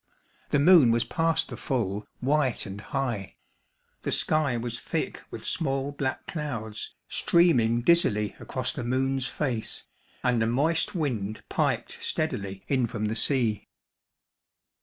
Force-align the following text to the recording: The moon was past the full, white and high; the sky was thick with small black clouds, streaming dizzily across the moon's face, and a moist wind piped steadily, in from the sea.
The 0.49 0.57
moon 0.57 0.89
was 0.89 1.03
past 1.03 1.49
the 1.49 1.55
full, 1.55 2.07
white 2.21 2.65
and 2.65 2.81
high; 2.81 3.35
the 4.01 4.11
sky 4.11 4.57
was 4.57 4.79
thick 4.79 5.21
with 5.29 5.45
small 5.45 5.91
black 5.91 6.25
clouds, 6.25 6.95
streaming 7.07 7.83
dizzily 7.83 8.35
across 8.39 8.73
the 8.73 8.83
moon's 8.83 9.27
face, 9.27 9.83
and 10.23 10.41
a 10.41 10.47
moist 10.47 10.95
wind 10.95 11.43
piped 11.49 12.01
steadily, 12.01 12.63
in 12.67 12.87
from 12.87 13.05
the 13.05 13.15
sea. 13.15 13.67